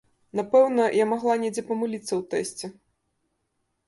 [0.37, 2.71] Напэўна, я магла недзе памыліцца ў тэсце.